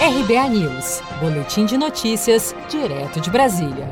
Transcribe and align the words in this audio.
RBA 0.00 0.48
News, 0.50 1.02
Boletim 1.20 1.66
de 1.66 1.76
Notícias, 1.76 2.54
direto 2.70 3.20
de 3.20 3.28
Brasília. 3.30 3.90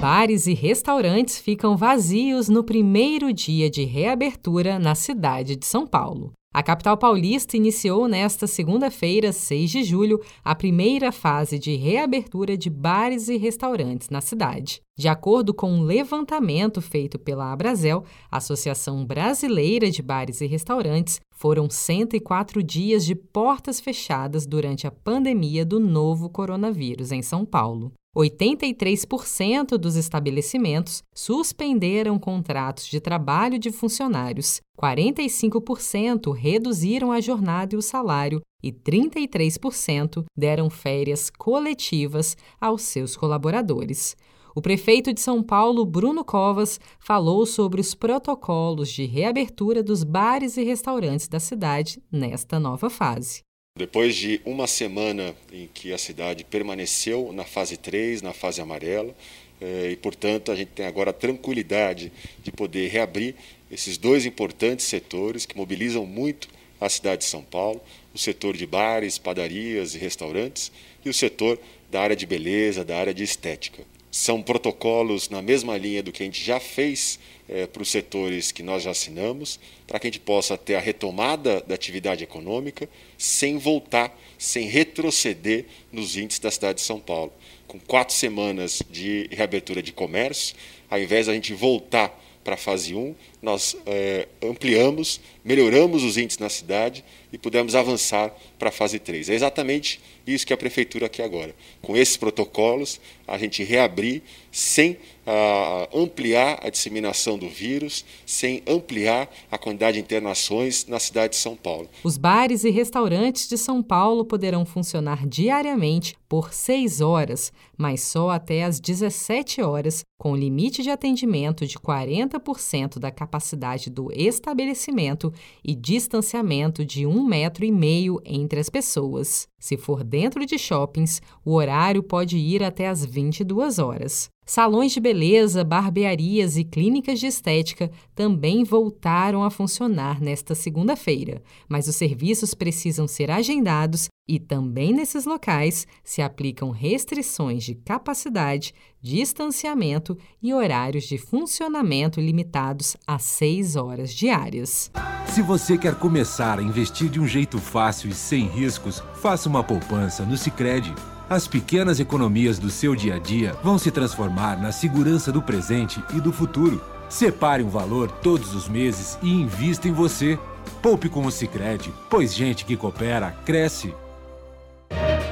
Bares 0.00 0.46
e 0.46 0.54
restaurantes 0.54 1.38
ficam 1.38 1.76
vazios 1.76 2.48
no 2.48 2.64
primeiro 2.64 3.30
dia 3.30 3.68
de 3.68 3.84
reabertura 3.84 4.78
na 4.78 4.94
cidade 4.94 5.54
de 5.54 5.66
São 5.66 5.86
Paulo. 5.86 6.32
A 6.58 6.62
capital 6.64 6.96
paulista 6.96 7.56
iniciou 7.56 8.08
nesta 8.08 8.48
segunda-feira, 8.48 9.32
6 9.32 9.70
de 9.70 9.84
julho, 9.84 10.20
a 10.42 10.56
primeira 10.56 11.12
fase 11.12 11.56
de 11.56 11.76
reabertura 11.76 12.56
de 12.56 12.68
bares 12.68 13.28
e 13.28 13.36
restaurantes 13.36 14.10
na 14.10 14.20
cidade. 14.20 14.82
De 14.98 15.06
acordo 15.06 15.54
com 15.54 15.70
um 15.70 15.84
levantamento 15.84 16.82
feito 16.82 17.16
pela 17.16 17.52
Abrazel, 17.52 18.02
Associação 18.28 19.06
Brasileira 19.06 19.88
de 19.88 20.02
Bares 20.02 20.40
e 20.40 20.46
Restaurantes, 20.46 21.20
foram 21.30 21.70
104 21.70 22.60
dias 22.60 23.04
de 23.04 23.14
portas 23.14 23.78
fechadas 23.78 24.44
durante 24.44 24.84
a 24.84 24.90
pandemia 24.90 25.64
do 25.64 25.78
novo 25.78 26.28
coronavírus 26.28 27.12
em 27.12 27.22
São 27.22 27.44
Paulo. 27.44 27.92
83% 28.18 29.78
dos 29.78 29.94
estabelecimentos 29.94 31.02
suspenderam 31.14 32.18
contratos 32.18 32.86
de 32.86 33.00
trabalho 33.00 33.58
de 33.58 33.70
funcionários, 33.70 34.60
45% 34.76 36.32
reduziram 36.34 37.12
a 37.12 37.20
jornada 37.20 37.76
e 37.76 37.78
o 37.78 37.82
salário 37.82 38.40
e 38.60 38.72
33% 38.72 40.24
deram 40.36 40.68
férias 40.68 41.30
coletivas 41.30 42.36
aos 42.60 42.82
seus 42.82 43.16
colaboradores. 43.16 44.16
O 44.52 44.60
prefeito 44.60 45.14
de 45.14 45.20
São 45.20 45.40
Paulo, 45.40 45.86
Bruno 45.86 46.24
Covas, 46.24 46.80
falou 46.98 47.46
sobre 47.46 47.80
os 47.80 47.94
protocolos 47.94 48.88
de 48.88 49.04
reabertura 49.04 49.80
dos 49.84 50.02
bares 50.02 50.56
e 50.56 50.64
restaurantes 50.64 51.28
da 51.28 51.38
cidade 51.38 52.02
nesta 52.10 52.58
nova 52.58 52.90
fase. 52.90 53.47
Depois 53.78 54.16
de 54.16 54.40
uma 54.44 54.66
semana 54.66 55.36
em 55.52 55.68
que 55.72 55.92
a 55.92 55.98
cidade 55.98 56.42
permaneceu 56.42 57.32
na 57.32 57.44
fase 57.44 57.76
3, 57.76 58.22
na 58.22 58.32
fase 58.32 58.60
amarela, 58.60 59.14
eh, 59.60 59.90
e 59.92 59.96
portanto 59.96 60.50
a 60.50 60.56
gente 60.56 60.72
tem 60.72 60.84
agora 60.84 61.10
a 61.10 61.12
tranquilidade 61.12 62.10
de 62.42 62.50
poder 62.50 62.88
reabrir 62.88 63.36
esses 63.70 63.96
dois 63.96 64.26
importantes 64.26 64.84
setores 64.84 65.46
que 65.46 65.56
mobilizam 65.56 66.04
muito 66.04 66.48
a 66.80 66.88
cidade 66.88 67.22
de 67.22 67.28
São 67.28 67.40
Paulo, 67.40 67.80
o 68.12 68.18
setor 68.18 68.56
de 68.56 68.66
bares, 68.66 69.16
padarias 69.16 69.94
e 69.94 69.98
restaurantes 69.98 70.72
e 71.04 71.08
o 71.08 71.14
setor 71.14 71.56
da 71.88 72.00
área 72.00 72.16
de 72.16 72.26
beleza, 72.26 72.84
da 72.84 72.98
área 72.98 73.14
de 73.14 73.22
estética. 73.22 73.84
São 74.10 74.42
protocolos 74.42 75.28
na 75.28 75.40
mesma 75.40 75.78
linha 75.78 76.02
do 76.02 76.10
que 76.10 76.24
a 76.24 76.26
gente 76.26 76.44
já 76.44 76.58
fez 76.58 77.20
é, 77.48 77.66
para 77.66 77.82
os 77.82 77.88
setores 77.88 78.52
que 78.52 78.62
nós 78.62 78.82
já 78.82 78.90
assinamos, 78.90 79.58
para 79.86 79.98
que 79.98 80.06
a 80.06 80.10
gente 80.10 80.20
possa 80.20 80.56
ter 80.56 80.74
a 80.74 80.80
retomada 80.80 81.62
da 81.66 81.74
atividade 81.74 82.22
econômica 82.22 82.88
sem 83.16 83.58
voltar, 83.58 84.16
sem 84.36 84.68
retroceder 84.68 85.64
nos 85.90 86.16
índices 86.16 86.40
da 86.40 86.50
cidade 86.50 86.78
de 86.78 86.84
São 86.84 87.00
Paulo. 87.00 87.32
Com 87.66 87.78
quatro 87.78 88.14
semanas 88.14 88.82
de 88.90 89.28
reabertura 89.30 89.82
de 89.82 89.92
comércio, 89.92 90.54
ao 90.90 91.00
invés 91.00 91.26
da 91.26 91.34
gente 91.34 91.54
voltar 91.54 92.18
para 92.48 92.54
a 92.54 92.56
fase 92.56 92.94
1, 92.94 93.14
nós 93.42 93.76
é, 93.84 94.26
ampliamos, 94.42 95.20
melhoramos 95.44 96.02
os 96.02 96.16
índices 96.16 96.38
na 96.38 96.48
cidade 96.48 97.04
e 97.30 97.36
pudemos 97.36 97.74
avançar 97.74 98.34
para 98.58 98.70
a 98.70 98.72
fase 98.72 98.98
3. 98.98 99.28
É 99.28 99.34
exatamente 99.34 100.00
isso 100.26 100.46
que 100.46 100.52
a 100.54 100.56
Prefeitura 100.56 101.10
quer 101.10 101.24
agora. 101.24 101.54
Com 101.82 101.94
esses 101.94 102.16
protocolos, 102.16 103.02
a 103.26 103.36
gente 103.36 103.62
reabrir 103.62 104.22
sem 104.50 104.96
ah, 105.30 105.86
ampliar 105.94 106.58
a 106.62 106.70
disseminação 106.70 107.36
do 107.36 107.50
vírus, 107.50 108.02
sem 108.24 108.62
ampliar 108.66 109.28
a 109.50 109.58
quantidade 109.58 109.98
de 109.98 110.02
internações 110.02 110.86
na 110.86 110.98
cidade 110.98 111.34
de 111.34 111.36
São 111.38 111.54
Paulo. 111.54 111.86
Os 112.02 112.16
bares 112.16 112.64
e 112.64 112.70
restaurantes 112.70 113.46
de 113.46 113.58
São 113.58 113.82
Paulo 113.82 114.24
poderão 114.24 114.64
funcionar 114.64 115.26
diariamente 115.26 116.16
por 116.26 116.54
seis 116.54 117.02
horas, 117.02 117.52
mas 117.76 118.00
só 118.00 118.30
até 118.30 118.64
às 118.64 118.80
17 118.80 119.60
horas, 119.60 120.02
com 120.18 120.34
limite 120.34 120.82
de 120.82 120.90
atendimento 120.90 121.66
de 121.66 121.78
40% 121.78 122.98
da 122.98 123.10
capacidade 123.10 123.90
do 123.90 124.10
estabelecimento 124.12 125.32
e 125.62 125.74
distanciamento 125.74 126.84
de 126.86 127.06
um 127.06 127.22
metro 127.24 127.66
e 127.66 127.70
meio 127.70 128.18
entre 128.24 128.60
as 128.60 128.70
pessoas. 128.70 129.46
Se 129.58 129.76
for 129.76 130.02
dentro 130.02 130.46
de 130.46 130.56
shoppings, 130.58 131.20
o 131.44 131.54
horário 131.54 132.02
pode 132.02 132.38
ir 132.38 132.62
até 132.62 132.88
às 132.88 133.04
22 133.04 133.78
horas. 133.78 134.30
Salões 134.48 134.92
de 134.92 134.98
beleza, 134.98 135.62
barbearias 135.62 136.56
e 136.56 136.64
clínicas 136.64 137.20
de 137.20 137.26
estética 137.26 137.90
também 138.14 138.64
voltaram 138.64 139.44
a 139.44 139.50
funcionar 139.50 140.22
nesta 140.22 140.54
segunda-feira, 140.54 141.42
mas 141.68 141.86
os 141.86 141.94
serviços 141.94 142.54
precisam 142.54 143.06
ser 143.06 143.30
agendados 143.30 144.08
e 144.26 144.40
também 144.40 144.94
nesses 144.94 145.26
locais 145.26 145.86
se 146.02 146.22
aplicam 146.22 146.70
restrições 146.70 147.62
de 147.62 147.74
capacidade, 147.74 148.72
distanciamento 149.02 150.16
e 150.42 150.54
horários 150.54 151.04
de 151.04 151.18
funcionamento 151.18 152.18
limitados 152.18 152.96
a 153.06 153.18
seis 153.18 153.76
horas 153.76 154.14
diárias. 154.14 154.90
Se 155.26 155.42
você 155.42 155.76
quer 155.76 155.94
começar 155.96 156.58
a 156.58 156.62
investir 156.62 157.10
de 157.10 157.20
um 157.20 157.26
jeito 157.26 157.58
fácil 157.58 158.08
e 158.08 158.14
sem 158.14 158.46
riscos, 158.46 159.02
faça 159.16 159.46
uma 159.46 159.62
poupança 159.62 160.24
no 160.24 160.38
Sicredi. 160.38 160.94
As 161.30 161.46
pequenas 161.46 162.00
economias 162.00 162.58
do 162.58 162.70
seu 162.70 162.96
dia 162.96 163.16
a 163.16 163.18
dia 163.18 163.54
vão 163.62 163.76
se 163.76 163.90
transformar 163.90 164.56
na 164.56 164.72
segurança 164.72 165.30
do 165.30 165.42
presente 165.42 166.02
e 166.14 166.20
do 166.22 166.32
futuro. 166.32 166.82
Separe 167.06 167.62
um 167.62 167.68
valor 167.68 168.10
todos 168.10 168.54
os 168.54 168.66
meses 168.66 169.18
e 169.22 169.30
invista 169.30 169.86
em 169.86 169.92
você. 169.92 170.38
Poupe 170.80 171.06
com 171.08 171.26
o 171.26 171.30
Sicredi, 171.30 171.92
pois 172.08 172.34
gente 172.34 172.64
que 172.64 172.78
coopera 172.78 173.36
cresce. 173.44 173.94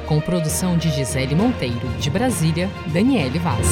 Com 0.07 0.21
produção 0.21 0.77
de 0.77 0.91
Gisele 0.91 1.35
Monteiro, 1.35 1.89
de 1.99 2.11
Brasília, 2.11 2.71
Daniele 2.93 3.39
Vaz. 3.39 3.67